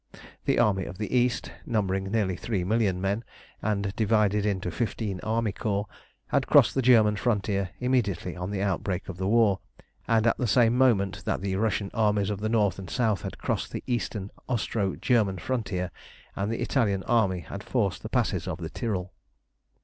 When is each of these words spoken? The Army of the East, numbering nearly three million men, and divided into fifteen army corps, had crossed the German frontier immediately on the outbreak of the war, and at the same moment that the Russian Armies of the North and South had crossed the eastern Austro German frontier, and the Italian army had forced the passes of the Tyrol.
The 0.45 0.57
Army 0.57 0.85
of 0.85 0.97
the 0.97 1.15
East, 1.15 1.51
numbering 1.63 2.05
nearly 2.05 2.35
three 2.35 2.63
million 2.63 2.99
men, 2.99 3.23
and 3.61 3.95
divided 3.95 4.47
into 4.47 4.71
fifteen 4.71 5.19
army 5.19 5.51
corps, 5.51 5.85
had 6.29 6.47
crossed 6.47 6.73
the 6.73 6.81
German 6.81 7.17
frontier 7.17 7.69
immediately 7.79 8.35
on 8.35 8.49
the 8.49 8.63
outbreak 8.63 9.09
of 9.09 9.17
the 9.17 9.27
war, 9.27 9.59
and 10.07 10.25
at 10.25 10.39
the 10.39 10.47
same 10.47 10.75
moment 10.75 11.23
that 11.25 11.41
the 11.41 11.55
Russian 11.55 11.91
Armies 11.93 12.31
of 12.31 12.39
the 12.39 12.49
North 12.49 12.79
and 12.79 12.89
South 12.89 13.21
had 13.21 13.37
crossed 13.37 13.71
the 13.73 13.83
eastern 13.85 14.31
Austro 14.49 14.95
German 14.95 15.37
frontier, 15.37 15.91
and 16.35 16.51
the 16.51 16.63
Italian 16.63 17.03
army 17.03 17.41
had 17.41 17.61
forced 17.63 18.01
the 18.01 18.09
passes 18.09 18.47
of 18.47 18.57
the 18.57 18.71
Tyrol. 18.71 19.13